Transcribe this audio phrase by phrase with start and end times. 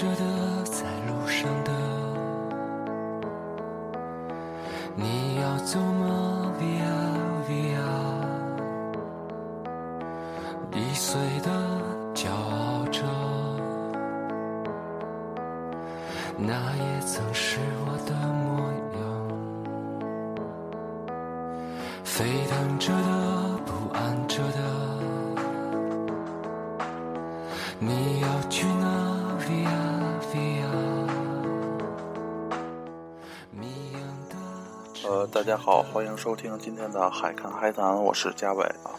[0.00, 0.29] 着的，
[35.50, 38.94] 大家好，欢迎收听今天的海看海谈，我是嘉伟啊。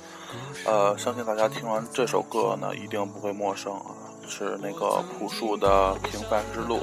[0.65, 3.95] 呃，相信大家听完这首歌呢，一定不会陌生啊，
[4.27, 6.79] 是那个朴树的《平凡之路》，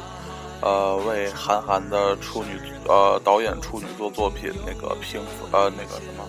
[0.62, 5.20] 呃，为韩寒的处女呃导演处女作作品那个平
[5.52, 6.24] 呃那个什么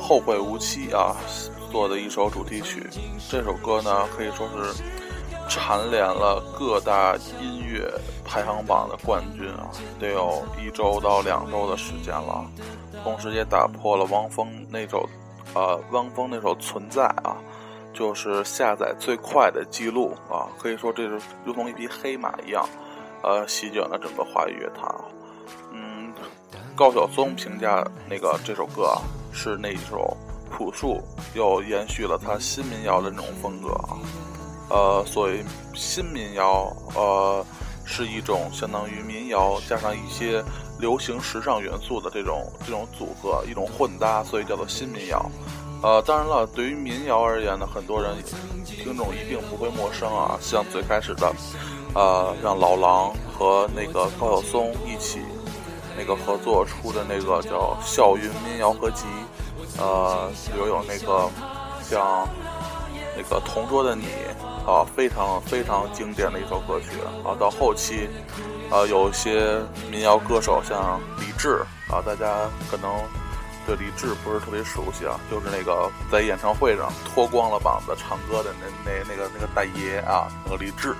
[0.00, 1.14] 后会无期啊。
[1.70, 2.84] 做的一首主题曲，
[3.30, 4.82] 这首歌呢可以说是
[5.48, 7.92] 蝉联了各大音乐
[8.24, 12.44] 排行榜的冠军啊，得有一周到两周的时间了。
[13.02, 15.08] 同时也打破了汪峰那首，
[15.54, 17.36] 呃，汪峰那首《存在》啊，
[17.92, 20.48] 就是下载最快的记录啊。
[20.58, 22.66] 可以说这是如同一匹黑马一样，
[23.22, 25.04] 呃，席卷了整个华语乐坛啊。
[25.72, 26.12] 嗯，
[26.74, 30.16] 高晓松评价那个这首歌啊，是那一首。
[30.56, 31.02] 朴树
[31.34, 33.98] 又延续了他新民谣的那种风格啊，
[34.70, 37.44] 呃，所谓新民谣，呃，
[37.84, 40.42] 是一种相当于民谣加上一些
[40.78, 45.30] 流行时尚元素的这种这种组合，一种混搭，所以叫做新民谣。
[45.82, 48.16] 呃，当然了，对于民谣而言呢，很多人
[48.64, 51.30] 听众一定不会陌生啊，像最开始的，
[51.94, 55.20] 呃，让老狼和那个高晓松一起
[55.96, 59.04] 那个合作出的那个叫《笑云民谣合集》。
[59.78, 61.28] 呃，比如有那个
[61.82, 62.26] 像
[63.16, 64.06] 那个同桌的你
[64.66, 66.88] 啊，非常非常经典的一首歌曲
[67.24, 67.36] 啊。
[67.38, 68.08] 到后期，
[68.70, 69.60] 啊，有一些
[69.90, 72.90] 民谣歌手像李志啊，大家可能
[73.66, 80.94] 对李志不是特别熟悉啊，就是那个在演唱会上脱光了膀子唱歌的那那那个那个大爷啊，那个李志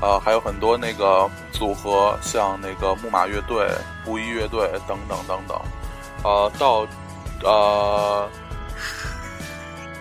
[0.00, 3.68] 啊，还有很多那个组合，像那个木马乐队、
[4.04, 5.60] 布衣乐队等等等等，
[6.24, 6.86] 呃，到。
[7.44, 8.26] 呃，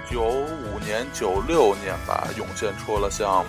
[0.10, 3.44] 九五年、九六年吧，涌现出了像，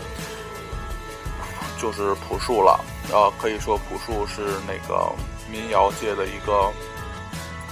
[1.80, 2.84] 就是朴树了。
[3.12, 5.12] 呃，可以说朴树是那个
[5.48, 6.72] 民谣界的一个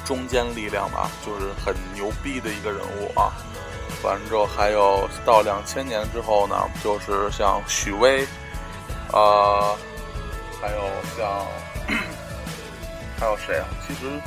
[0.05, 3.33] 中坚力量吧，就是很牛逼的一个人物啊。
[4.05, 8.25] 完之后，还有到两千年之后呢，就是像许巍，
[9.13, 9.77] 呃，
[10.61, 10.83] 还有
[11.17, 11.47] 像
[13.19, 13.67] 还有谁啊？
[13.89, 14.21] 其实。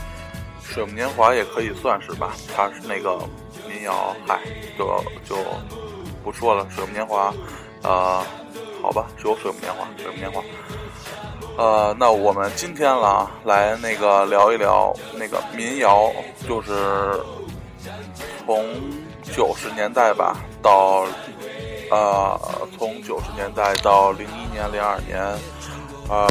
[0.70, 3.18] 水木年华也可以算是吧，他是那个
[3.78, 4.40] 民谣，嗨，
[4.76, 4.88] 就
[5.24, 5.38] 就
[6.24, 6.66] 不说了。
[6.72, 7.32] 水木年华，
[7.84, 8.24] 呃，
[8.82, 10.42] 好吧，只有水木年华，水木年华。
[11.58, 16.12] 呃，那我们今天了，来那个聊一聊那个民谣，
[16.48, 17.22] 就是
[18.46, 18.66] 从
[19.36, 21.06] 九十年代吧，到
[21.92, 22.40] 呃，
[22.78, 25.22] 从九十年代到零一年、零二年，
[26.10, 26.28] 啊，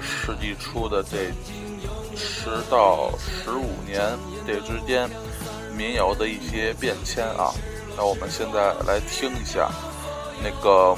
[0.00, 1.32] 世纪初的这。
[2.22, 4.02] 十到十五年
[4.46, 5.08] 这之间，
[5.76, 7.52] 民谣的一些变迁啊，
[7.96, 9.70] 那我们现在来听一下，
[10.42, 10.96] 那个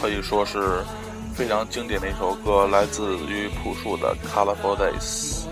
[0.00, 0.82] 可以说是
[1.34, 5.44] 非常经典的一首歌，来自于朴树的《Colorful Days》。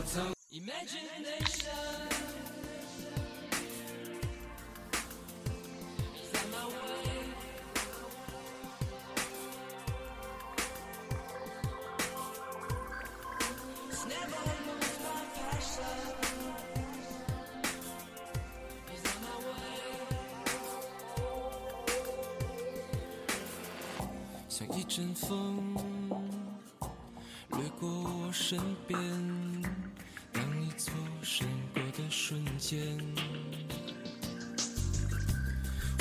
[30.32, 32.78] 当你错身过的瞬间，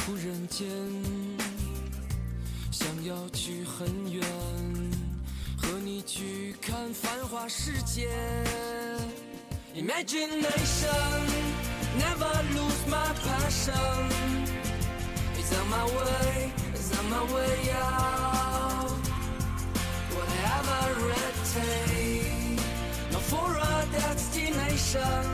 [0.05, 0.67] 忽然间
[2.71, 4.21] 想要去很远，
[5.57, 8.09] 和你去看繁华世界。
[9.75, 10.89] Imagination
[11.97, 14.09] never lose my passion.
[15.37, 18.07] It's on my way, it's on my way out.
[21.59, 21.96] Not
[23.29, 25.25] for a destination.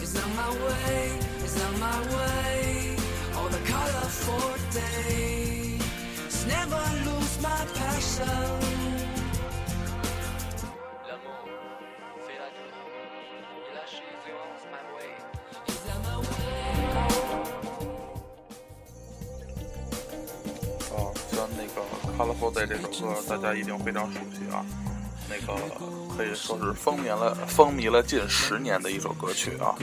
[0.00, 1.12] It's on my way,
[1.44, 2.96] it's on my way.
[3.36, 5.78] On a colorful day.
[6.26, 8.70] It's never lose my passion.
[22.20, 24.60] Colorful Day》这首歌大家一定非常熟悉啊，
[25.30, 25.54] 那个
[26.16, 29.74] 可以说是风靡了风靡了近十年的一首歌曲啊。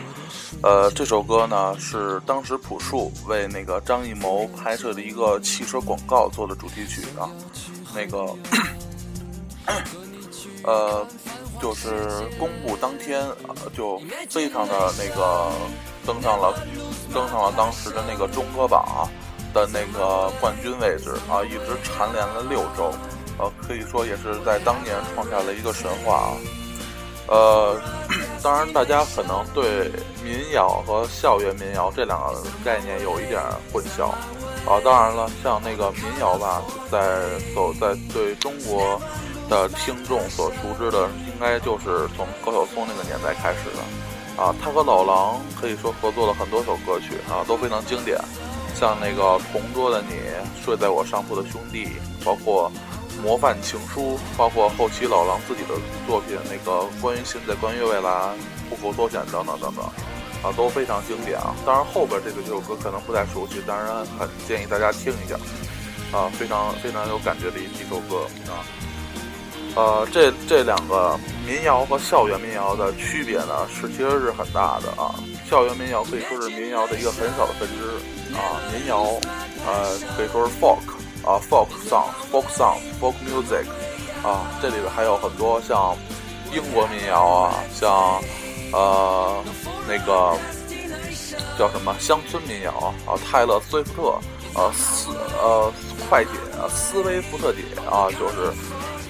[0.61, 7.31] 呃，这首歌呢是当时朴树为那个张艺谋拍摄的一个汽车广告做的主题曲啊。
[7.95, 8.35] 那个，
[10.63, 11.07] 呃，
[11.61, 13.25] 就是公布当天
[13.75, 13.99] 就
[14.29, 15.49] 非常的那个
[16.05, 16.53] 登上了
[17.13, 19.07] 登上了当时的那个中歌榜啊。
[19.53, 22.94] 的那个冠军位置啊，一直蝉联了六周，
[23.37, 26.29] 呃，可以说也是在当年创下了一个神话啊。
[27.27, 27.81] 呃，
[28.41, 29.91] 当然大家可能对
[30.23, 33.41] 民谣和校园民谣这两个概念有一点
[33.71, 34.07] 混淆
[34.65, 34.79] 啊。
[34.83, 37.19] 当然了，像那个民谣吧，在
[37.53, 38.99] 所在对中国
[39.49, 44.55] 的听众所熟知的，应该就是从高晓松那个年代开始的啊。
[44.63, 48.17] 他和老狼可以说合作了很多首歌曲啊，都非常经典。
[48.73, 50.15] 像那个同桌的你，
[50.63, 51.89] 睡在我上铺的兄弟，
[52.23, 52.71] 包括
[53.21, 55.75] 模范情书，包括后期老狼自己的
[56.05, 58.35] 作品，那个关于现在，关于未来，
[58.69, 59.83] 不负多选等等等等，
[60.43, 61.55] 啊，都非常经典啊。
[61.65, 65.35] 当然后边这个这首歌可能不太熟悉，当然很建议大家听一下，
[66.17, 68.63] 啊，非常非常有感觉的一一首歌啊。
[69.75, 75.13] 呃，这这两个民谣和校园民谣的区别呢，是其实是很大的啊。
[75.49, 77.93] 校园民谣可以说是民谣的一个很小的分支。
[78.35, 79.03] 啊，民谣，
[79.65, 80.79] 呃，可以说是 folk
[81.27, 83.65] 啊，folk song，folk song，folk music，
[84.24, 85.94] 啊，这里边还有很多像
[86.53, 88.21] 英国民谣啊，像
[88.71, 89.44] 呃
[89.85, 90.38] 那个
[91.59, 94.19] 叫什么乡村民谣啊，泰勒·斯威夫特，
[94.56, 95.09] 呃斯
[95.41, 95.74] 呃
[96.09, 96.29] 快姐
[96.69, 98.53] 斯威夫特姐啊，就是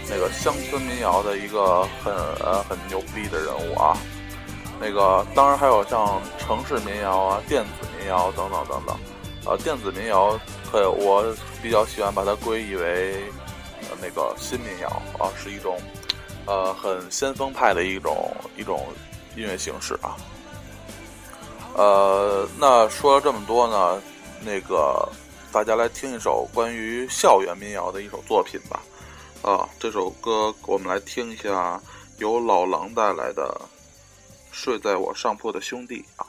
[0.09, 2.11] 那个乡村民谣的一个很
[2.43, 3.95] 呃很牛逼的人物啊。
[4.79, 7.69] 那个当然还有像城市民谣啊，电子。
[7.99, 8.95] 民谣等等等等，
[9.43, 13.23] 呃，电子民谣，可我比较喜欢把它归以为
[13.83, 15.79] 呃那个新民谣啊，是一种
[16.45, 18.85] 呃很先锋派的一种一种
[19.35, 20.17] 音乐形式啊。
[21.73, 24.01] 呃，那说了这么多呢，
[24.41, 25.07] 那个
[25.51, 28.81] 大家来听一首关于校园民谣的一首作品吧。
[29.43, 31.79] 啊，这首歌我们来听一下，
[32.17, 33.55] 由老狼带来的
[34.51, 36.27] 《睡在我上铺的兄弟》啊。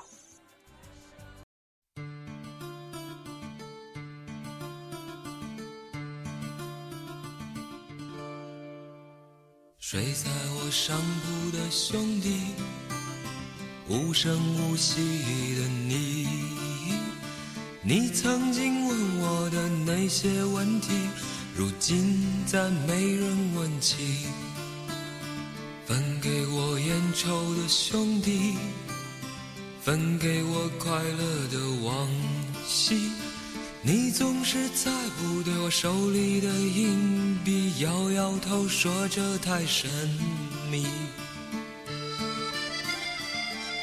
[9.91, 12.41] 睡在我上铺的兄弟，
[13.89, 15.01] 无声无息
[15.55, 16.29] 的你，
[17.81, 20.89] 你曾经问我的那些问题，
[21.57, 24.27] 如今再没人问起。
[25.87, 28.59] 分给我烟抽的兄弟，
[29.81, 32.07] 分给我快乐的往
[32.67, 33.11] 昔。
[33.81, 39.89] 你总是在不对我手里的硬币摇摇头，说这太神
[40.71, 40.87] 秘。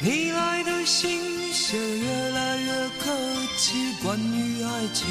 [0.01, 3.11] 你来的信写得越来越客
[3.57, 5.07] 气，关于爱情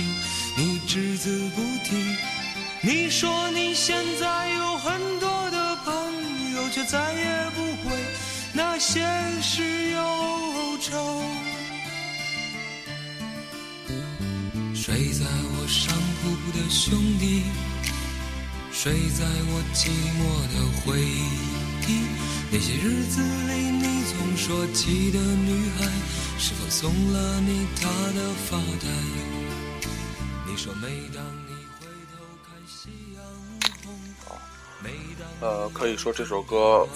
[0.56, 2.16] 你只字不提。
[2.82, 5.94] 你说你现在有很多的朋
[6.54, 7.96] 友，却再也不回
[8.52, 9.00] 那些
[9.40, 9.62] 事
[14.84, 17.42] 睡在我上铺的兄弟，
[18.70, 19.88] 睡在我寂
[20.20, 20.20] 寞
[20.52, 22.04] 的回忆。
[22.52, 25.90] 那些日子里你总说起的女孩，
[26.38, 29.88] 是否送了你她的发带？
[30.46, 33.24] 你说每当你回头看夕阳
[34.26, 34.36] 红，
[34.82, 36.86] 每当呃，可以说这首歌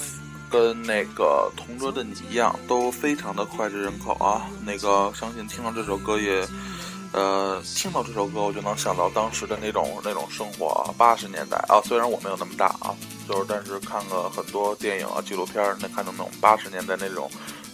[0.50, 4.45] 跟那个同桌的你一样，都非常的脍炙人口啊。
[4.62, 6.47] 那个相信听到这首歌也。
[7.10, 11.80] 呃，听到这首歌，我就能想到当时的那种那种生活，八十年代啊。
[11.84, 12.94] 虽然我没有那么大啊，
[13.26, 17.28] 就是但是看了很多电影啊、纪录片，能看到那种八十年代那种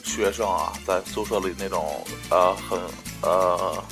[0.04, 2.80] 学生啊，在宿舍里那种呃很
[3.22, 3.82] 呃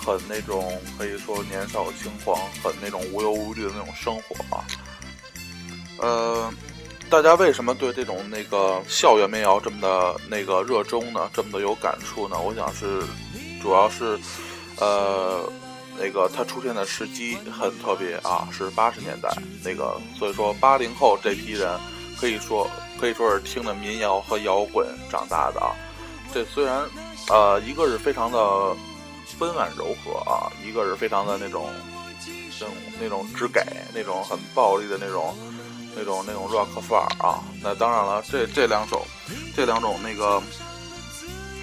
[0.00, 4.64] 很那种可以说年少轻狂、很那种无忧无虑的那种生活啊。
[5.98, 6.50] 呃，
[7.10, 11.28] 大家为什么对这种那个校园民谣这么的那个热衷呢？
[11.34, 12.40] 这么的有感触呢？
[12.40, 13.02] 我想是
[13.60, 14.16] 主要是。
[14.78, 15.48] 呃，
[15.98, 19.28] 那个它出现的时机很特别啊，是八十年代
[19.62, 21.78] 那个，所以说八零后这批人
[22.18, 25.70] 可以说可以说是听的民谣和摇滚长大的啊。
[26.32, 26.82] 这虽然
[27.28, 28.74] 呃，一个是非常的
[29.38, 31.68] 温婉柔和啊，一个是非常的那种
[32.58, 32.68] 那种
[33.02, 33.60] 那种直给
[33.94, 35.36] 那种很暴力的那种
[35.94, 37.44] 那种那种 rock 范儿啊。
[37.62, 39.06] 那当然了，这这两首
[39.54, 40.42] 这两种那个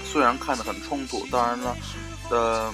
[0.06, 1.76] 虽然看着很冲突，当然呢，
[2.30, 2.72] 呃。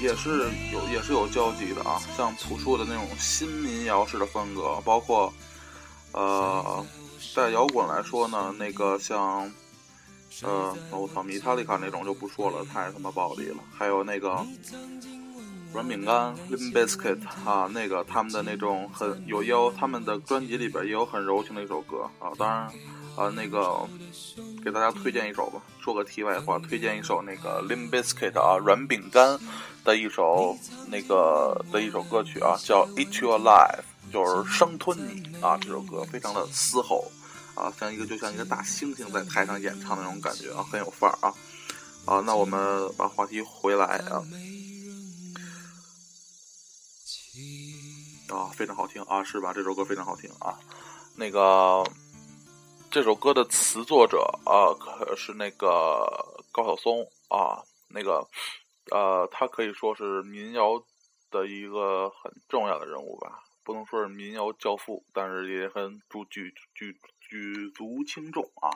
[0.00, 5.32] 也是有也是有交集的啊，像朴树的那种新民谣式的风格，包括
[6.12, 6.84] 呃，
[7.34, 9.50] 在摇滚来说呢，那个像
[10.42, 13.56] 呃，我操，米塔利卡那种就不说了，太他妈暴力了。
[13.72, 14.44] 还有那个
[15.72, 22.70] 软饼干 （Lim Bizkit） 啊，那个他们的那种很有也有他们的专辑里边也有很柔情的一首歌啊，当然。
[23.16, 23.88] 啊，那个
[24.66, 25.62] 给大家推荐一首吧。
[25.80, 29.38] 说个题外话，推荐一首那个 Limp Bizkit 啊，软饼干
[29.84, 30.58] 的一首
[30.88, 35.56] 那个的一首歌曲啊，叫 Eat Your Life 就是生吞你啊。
[35.62, 37.08] 这首歌非常的嘶吼
[37.54, 41.32] 啊，像一个就像一个大猩猩在台上演唱的那种感觉啊，很有范儿啊。
[42.04, 44.20] 啊，那我们把话题回来啊。
[48.30, 49.52] 啊，非常好听啊，是吧？
[49.52, 50.58] 这首歌非常好听啊。
[51.14, 51.84] 那个。
[52.96, 56.08] 这首歌的词作者啊，可是那个
[56.50, 57.60] 高晓松啊，
[57.90, 58.26] 那个
[58.90, 60.82] 呃，他可以说是民谣
[61.30, 66.00] 的一个很重要的人物吧，不能说是民谣教父，但是也很
[66.30, 68.72] 举举举举足轻重啊。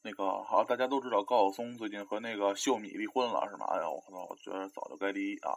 [0.00, 3.66] 那个好，大家都知道高晓松最近和那个秀米离婚了，是吗？
[3.72, 5.52] 哎呀，我操，我觉得早就该离啊，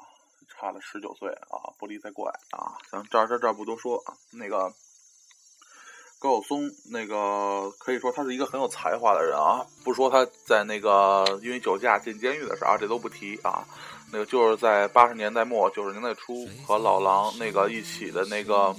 [0.49, 2.75] 差了十九岁啊，不离才怪啊。
[2.91, 4.73] 咱这儿这儿这儿不多说啊，那个。
[6.19, 9.65] 高晓松，那个可以说他是一个很有才华的人啊。
[9.85, 13.63] 不说他在那个因为酒驾进监狱的事啊，这都不提啊。
[14.11, 18.75] 那个就是在八十年代末九十年代初和老狼那个一起的那个，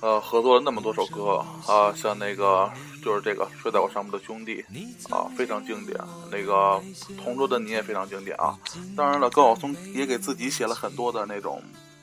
[0.00, 2.70] 呃，合作了那么多首歌啊，像那个
[3.02, 4.62] 就是这个睡在我上铺的兄弟
[5.08, 5.98] 啊，非常经典。
[6.30, 6.82] 那个
[7.22, 8.58] 同桌的你也非常经典啊。
[8.94, 11.62] 当然了，高晓松也给自己写了很多的那种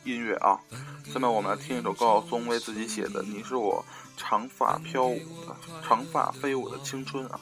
[0.10, 0.60] 音乐啊。
[1.06, 3.84] 下面我们来听一首高晓松为自己写的《你是我》。
[4.22, 7.39] 长发飘舞的，长发飞舞的青春啊！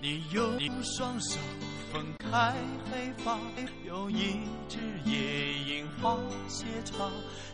[0.00, 1.38] 你用双手
[2.32, 2.54] 分开
[2.90, 3.38] 黑发，
[3.86, 6.16] 有一只夜莺花
[6.48, 7.10] 写唱。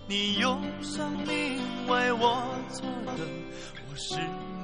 [0.06, 3.26] 你用生命为我作灯，
[3.90, 4.20] 我是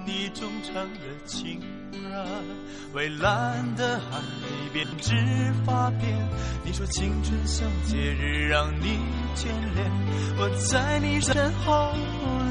[0.07, 2.25] 你忠诚的情人。
[2.93, 4.21] 蔚蓝的海
[4.73, 5.17] 边，直
[5.67, 6.17] 发边，
[6.65, 8.97] 你说青春像节日让你
[9.35, 9.91] 眷恋。
[10.39, 11.93] 我在你身后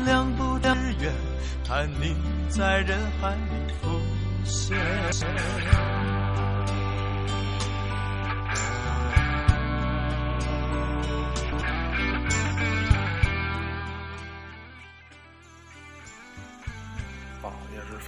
[0.03, 0.67] 两步之
[1.01, 1.13] 远，
[1.65, 2.13] 看你
[2.49, 4.01] 在人海里浮
[4.43, 4.77] 现。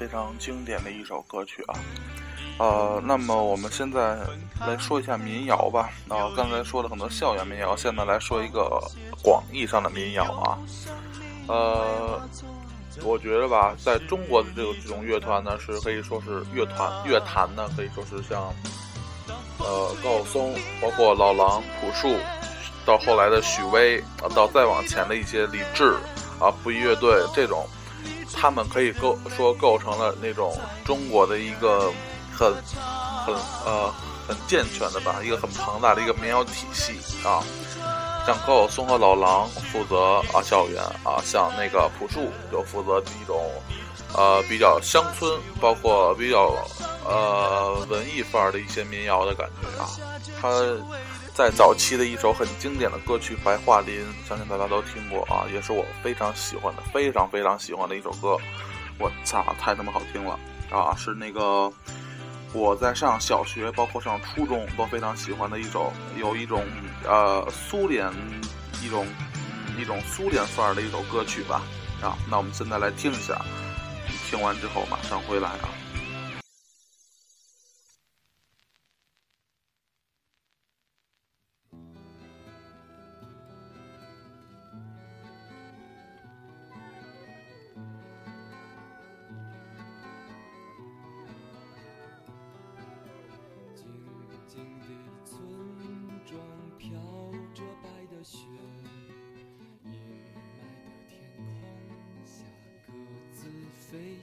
[0.06, 1.74] 非常经典的一首歌曲啊，
[2.60, 4.16] 呃，那么我们现在
[4.60, 5.90] 来说一下民谣吧。
[6.08, 8.80] 啊，刚才说了很多校园民谣，现在来说一个
[9.24, 10.60] 广义上的民谣啊。
[11.48, 12.22] 呃，
[13.02, 18.54] 我觉得吧，在中国的这个这种乐团呢，是可以说是乐团乐坛呢，可以说是像
[19.58, 22.16] 呃高晓松，包括老狼、朴树，
[22.86, 25.96] 到后来的许巍，啊，到再往前的一些李志
[26.40, 27.68] 啊，布衣乐队这种。
[28.46, 31.92] 他们可以构说构成了那种中国的一个
[32.32, 32.54] 很
[33.26, 33.34] 很
[33.66, 33.92] 呃
[34.28, 36.94] 很健全的吧，一个很庞大的一个民谣体系
[37.28, 37.42] 啊。
[38.28, 43.52] 像高晓松和老狼负责啊校园啊，像那个朴树就负责一种
[44.16, 46.54] 呃比较乡村，包括比较
[47.04, 49.90] 呃文艺范儿的一些民谣的感觉啊。
[50.40, 50.50] 他。
[51.36, 58.38] 在早期的一首很经典的歌曲《白桦林》，相信大家都听过啊，也是我非常喜欢的、非常非常喜欢的一首歌。
[58.98, 60.40] 我操，太他妈好听了
[60.72, 60.96] 啊！
[60.96, 61.70] 是那个
[62.54, 66.64] 我在上小学，包括上初中都非常喜欢的一首，有一种
[67.04, 68.10] 呃苏联
[68.82, 69.06] 一种
[69.78, 71.64] 一种苏联范儿的一首歌曲吧。
[72.02, 73.38] 啊，那我们现在来听一下，
[74.30, 75.68] 听完之后马上回来啊。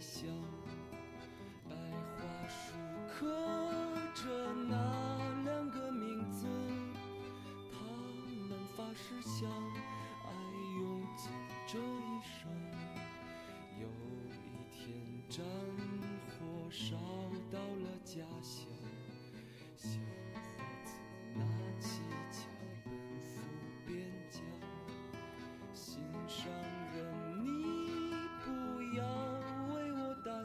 [0.02, 0.28] 像
[1.68, 1.76] 白
[2.18, 2.74] 桦树
[3.08, 3.30] 刻
[4.12, 4.74] 着那
[5.44, 6.44] 两个名字
[7.70, 7.78] 他
[8.48, 10.32] 们发誓相爱
[10.80, 11.30] 用尽
[11.68, 12.50] 这一生。
[13.80, 13.86] 有
[14.34, 14.92] 一天
[15.28, 15.44] 战
[16.26, 16.96] 火烧
[17.48, 18.71] 到了家乡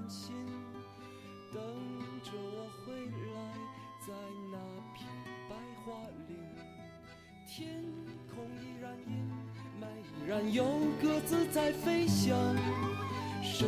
[0.08, 0.34] 心，
[1.54, 1.62] 等
[2.24, 2.94] 着我回
[3.36, 3.54] 来，
[4.06, 4.14] 在
[4.52, 4.58] 那
[4.94, 5.08] 片
[5.50, 5.94] 白桦
[6.28, 6.38] 林，
[7.48, 7.84] 天
[8.34, 9.30] 空依然阴
[9.82, 9.86] 霾，
[10.24, 10.64] 依然有
[11.02, 12.56] 鸽子在飞翔，
[13.44, 13.68] 谁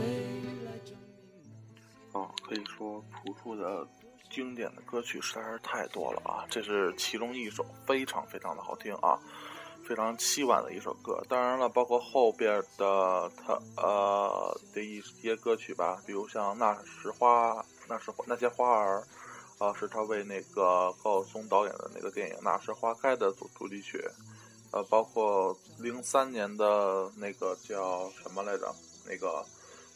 [0.66, 2.20] 来证明那些？
[2.20, 3.88] 哦，可以说朴树的
[4.30, 9.20] 经典的歌曲实在是太多了啊，这是其中一首，非常非常的好听啊，
[9.90, 11.20] 非常凄婉的一首歌。
[11.28, 19.04] 当然了，包括后边的他呃的一些歌曲吧，比如像那时花，那时花那些花儿，
[19.58, 24.00] 啊，是他为那个高晓松导演的那个电影《那时花开》的主主题曲。
[24.70, 28.72] 呃，包括零三年的那个叫什么来着？
[29.08, 29.44] 那个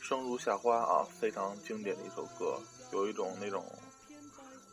[0.04, 2.60] 《生如夏花》啊，非常经典的一首歌，
[2.92, 3.64] 有一种那种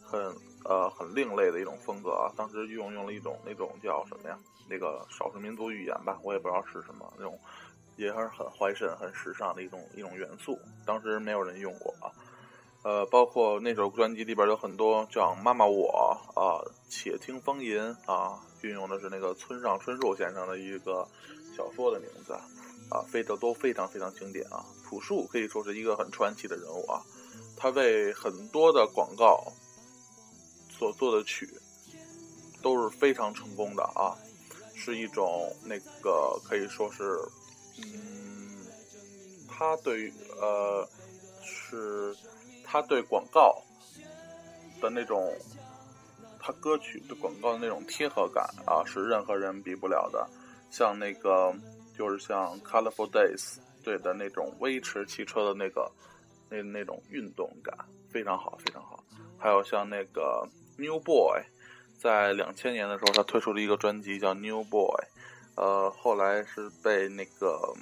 [0.02, 2.32] 很呃很另类的一种风格啊。
[2.36, 4.38] 当时运用了一种那种叫什么呀？
[4.68, 7.38] 那个少数民族语言吧，我也不知道是什么那种，
[7.96, 10.58] 也是很怀深、很时尚的一种一种元素。
[10.86, 12.10] 当时没有人用过啊。
[12.82, 16.56] 呃，包括那首专辑里边有很多叫《妈妈我》啊，
[16.88, 17.78] 《且听风吟》
[18.10, 21.06] 啊，运用的是那个村上春树先生的一个
[21.54, 22.32] 小说的名字
[22.90, 24.64] 啊，非常都非常非常经典啊。
[24.88, 27.02] 朴树可以说是一个很传奇的人物啊，
[27.54, 29.52] 他为很多的广告
[30.80, 31.46] 所做的曲
[32.62, 34.16] 都是非常成功的啊，
[34.74, 37.20] 是一种那个可以说是，
[37.84, 38.64] 嗯，
[39.46, 40.88] 他对于呃
[41.42, 42.16] 是。
[42.72, 43.60] 他对广告
[44.80, 45.34] 的那种，
[46.38, 50.24] 他歌曲对广告的那种贴合感啊，是任何人比不了的。
[50.70, 51.52] 像那个，
[51.98, 55.90] 就是像 Colorful Days 对的那种威驰汽车的那个
[56.48, 57.76] 那那种运动感，
[58.08, 59.02] 非常好，非常好。
[59.36, 60.48] 还有像那个
[60.80, 61.42] New Boy，
[62.00, 65.04] 在两千年的时候，他推出了一个专辑叫 New Boy，
[65.56, 67.74] 呃，后来是被那个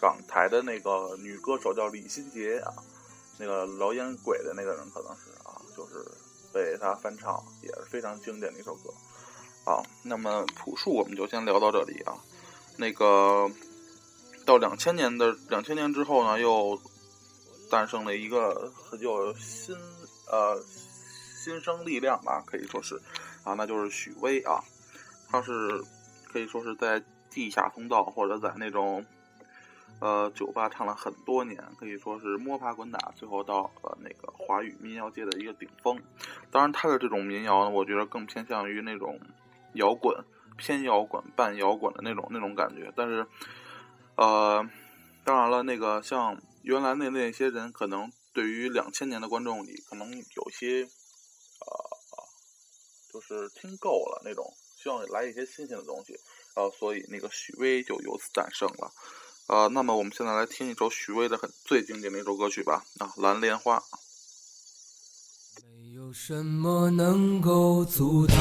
[0.00, 2.72] 港台的那个女歌手叫李心洁啊。
[3.40, 6.04] 那个老烟鬼的那个人可能是啊，就是
[6.52, 8.92] 被他翻唱，也是非常经典的一首歌
[9.64, 9.80] 啊。
[10.02, 12.18] 那么朴树我们就先聊到这里啊。
[12.76, 13.48] 那个
[14.44, 16.76] 到两千年的两千年之后呢，又
[17.70, 19.76] 诞生了一个就新
[20.32, 20.60] 呃
[21.48, 23.00] 新生力量吧，可以说是
[23.42, 24.60] 啊，那就是许巍啊。
[25.30, 25.52] 他是
[26.30, 29.04] 可以说是在地下通道或者在那种。
[30.00, 36.00] 呃，酒吧唱了很多年，可以说是摸爬滚打，最后到了那个华语民谣界的一个顶峰。
[36.52, 39.18] 当然，他的这种民谣呢，我觉得更偏向于那种
[39.72, 40.24] 摇滚、
[40.56, 42.92] 偏摇滚、半摇滚的那种那种感觉。
[42.94, 43.26] 但是，
[44.14, 44.64] 呃，
[45.24, 50.86] 当然了，那个像原来那那些人，可能对于两千年的观众里，可能有些，
[53.18, 56.16] 就是听够了那种，希望来一些新鲜的东西。
[56.54, 58.92] 呃，所以那个许巍就由此诞生了。
[59.48, 63.78] 呃，那么我们现在来听一首许巍的很最经典的一首歌曲吧，啊，《蓝莲花》。
[65.64, 68.36] 没有什么能够阻挡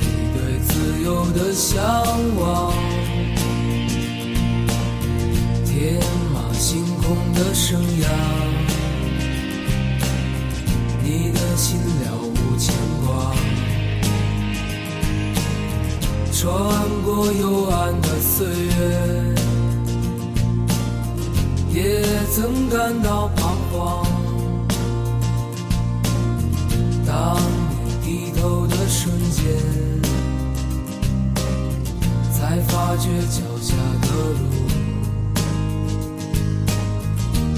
[0.00, 1.82] 你对自由的向
[2.36, 2.72] 往，
[5.66, 6.00] 天
[6.32, 8.08] 马行空的生涯，
[11.04, 13.34] 你的心了无牵挂。
[16.32, 16.42] 穿
[17.04, 19.34] 过幽暗的岁月，
[21.74, 22.02] 也
[22.34, 24.06] 曾感到彷徨。
[27.06, 27.36] 当
[27.84, 29.44] 你低头的瞬间，
[32.32, 34.08] 才发觉脚下的
[34.40, 34.42] 路，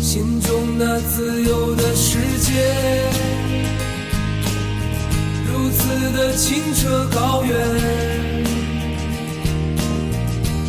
[0.02, 2.85] 心中那自由的世界，
[6.12, 7.56] 的清澈高原。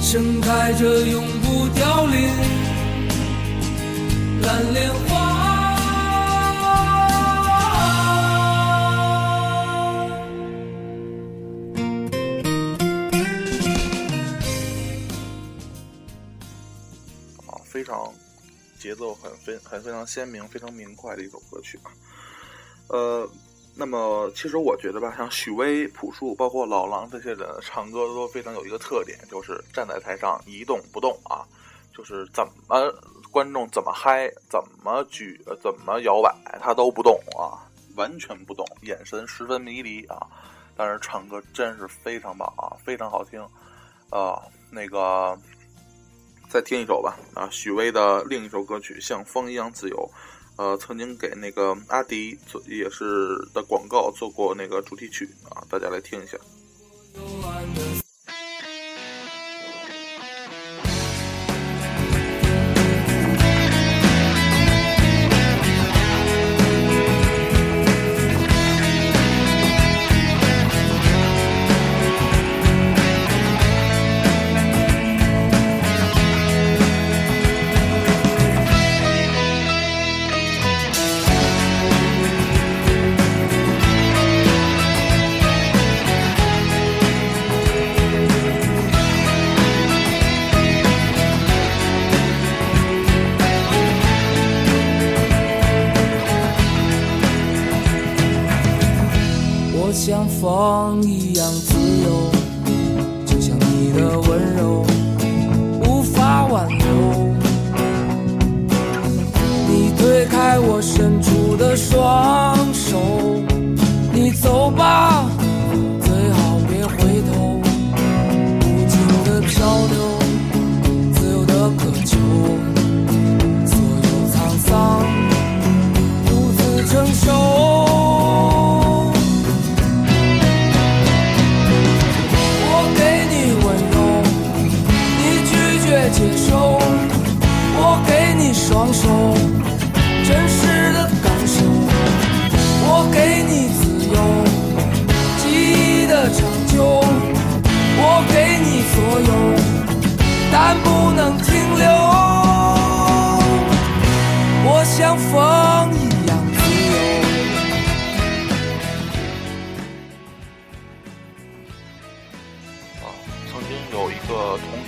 [0.01, 2.29] 盛开着永不凋零
[4.41, 5.17] 蓝莲花。
[17.47, 18.13] 啊，非常
[18.79, 21.91] 节奏很非很非常鲜明、非常明快的一首歌曲啊，
[22.87, 23.29] 呃。
[23.79, 31.45] 那么，其实我觉得吧，像许巍、朴树，包括老狼这些人唱歌都非常有一个特点，就是站在台上一动不动啊，
[31.95, 32.91] 就是怎么
[33.29, 37.61] 观众怎么嗨，怎么举，怎么摇摆，他都不动啊，
[37.95, 40.25] 完全不动，眼神十分迷离啊。
[40.75, 43.39] 但是唱歌真是非常棒啊，非常好听
[44.09, 44.41] 啊。
[44.71, 45.37] 那个，
[46.49, 49.97] 再听一首吧啊，许巍的另一首歌曲《像风一样自由》。
[50.57, 56.37] 呃，曾经给那个阿迪做也是的广告做过那个主题曲啊，大家来听一下。
[100.97, 101.36] 风一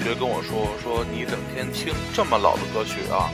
[0.10, 3.30] 学跟我说，说你整天听这么老的歌曲啊，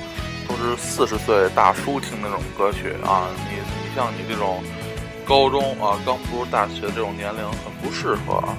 [0.45, 4.61] 都是四十岁大叔听那种歌曲啊，你你像你这种
[5.25, 8.57] 高中啊刚步入大学这种年龄很不适合啊。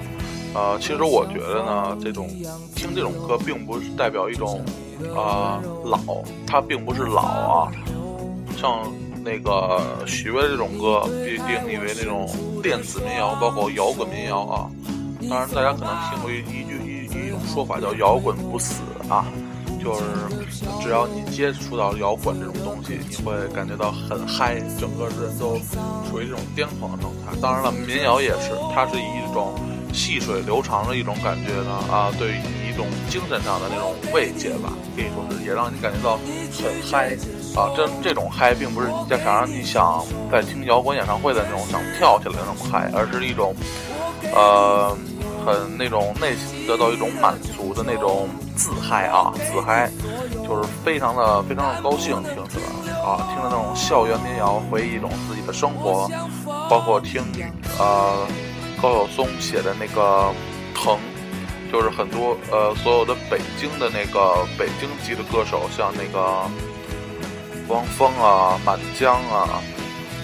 [0.55, 2.27] 呃，其实我觉得呢，这种
[2.75, 4.65] 听这种歌并不是代表一种
[5.15, 7.73] 啊、老，它并不是老啊，
[8.57, 8.91] 像
[9.23, 12.27] 那个许巍这种歌被定义为那种
[12.63, 14.71] 电子民谣，包括摇滚民谣啊。
[15.29, 19.27] 当然，大家可能听过一一句一一种说法叫“摇滚不死”啊，
[19.83, 20.03] 就是
[20.83, 25.57] 只要你接触到摇滚这种东西，你会感觉到很嗨，整个人都
[26.09, 27.39] 处于这种癫狂的状态。
[27.41, 29.55] 当然了，民谣也是，它是以一种
[29.93, 36.19] 细水流长的一种感觉呢啊，对于你一种精神上的那种慰藉吧，可以说是也让你感觉到
[36.53, 37.17] 很嗨
[37.55, 37.71] 啊。
[37.77, 43.55] 这这种嗨并不是想让你想在听摇滚演唱会的那种想跳起来那种嗨，而是一种
[44.35, 44.97] 呃
[45.47, 49.89] 很那种内心得到一种满足的那种自嗨啊，自嗨，
[50.43, 56.11] 就是非常的非常的高兴，听起来啊，听着那种校园民谣，回忆一种自己的生活，
[56.69, 57.23] 包括听
[57.79, 58.27] 呃
[58.83, 60.33] 高晓松写的那个
[60.75, 60.99] 《疼》，
[61.73, 66.43] 就是很多呃所有的北京的那个北京籍的歌手，像那个
[67.69, 69.63] 汪峰啊、满江啊，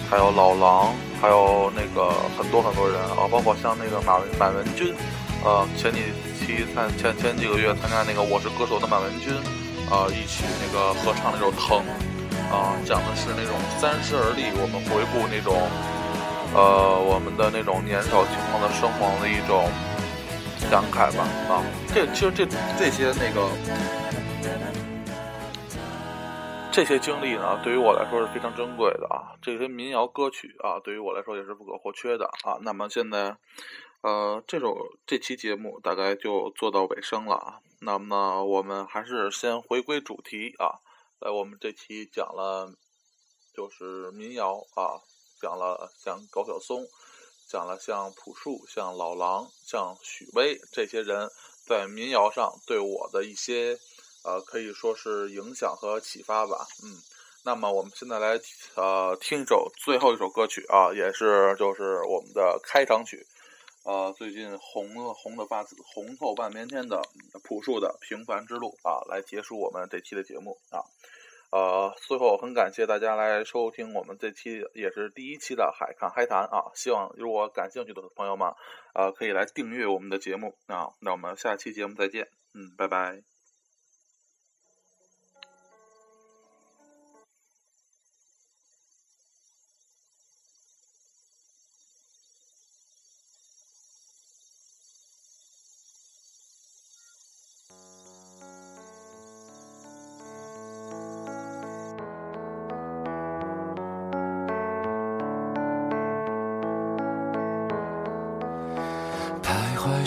[0.09, 4.93] 还有老狼，还有那个很多很多人啊，包括像那个马文满文军，
[5.41, 9.31] 呃，前几期参前前几个月参加那个《我是歌手》的满文军，
[9.87, 11.79] 啊、一起那个合唱那首《疼》，
[12.53, 15.55] 啊、讲的是那种三十而立，我们回顾那种，
[16.53, 19.63] 呃，我们的那种年少轻狂的生活的一种
[20.69, 21.63] 感慨吧，啊，
[21.95, 22.45] 这其实这
[22.77, 23.47] 这些那个。
[26.73, 29.37] 这些经历呢，对于我来说是非常珍贵的啊。
[29.43, 32.57] 这些民谣歌曲啊，对于我来说也是不可或缺的啊。
[32.61, 33.37] 那么现在，
[34.01, 37.59] 呃，这首这期节目大概就做到尾声了啊。
[37.81, 40.81] 那么我们还是先回归主题啊。
[41.19, 42.73] 来，我们这期讲了
[43.55, 44.97] 就是民谣啊，
[45.39, 46.87] 讲了像高晓松，
[47.47, 51.29] 讲了像朴树、像老狼、像许巍这些人
[51.67, 53.77] 在民谣上对我的一些。
[54.23, 56.95] 呃，可以说是影响和启发吧，嗯，
[57.43, 58.39] 那么我们现在来
[58.75, 63.25] 呃听一首最后一首歌曲啊，也是就是我们的开场曲，
[63.83, 67.01] 呃，最近红了红的发紫，红透半边天的
[67.43, 70.79] 朴树的《平凡之路》啊，来结束我们这期的节目啊，
[71.51, 78.47] 呃，最后很感谢大家来收听我们这期也是第一期的海看嗨谈啊，希望如果感兴趣的朋友们
[78.93, 83.32] 啊，可以来订阅我们的节目啊，那我们下期节目再见，嗯，拜拜。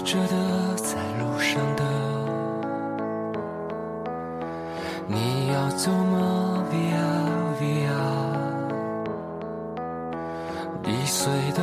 [0.06, 0.36] 着的，
[0.76, 1.82] 在路上的，
[5.08, 7.02] 你要走吗？Via
[7.60, 7.90] Via，
[10.84, 11.60] 易碎的，